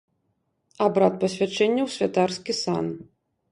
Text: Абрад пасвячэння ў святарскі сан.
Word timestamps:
Абрад 0.85 1.13
пасвячэння 1.25 1.83
ў 1.85 1.89
святарскі 1.99 2.59
сан. 2.63 2.85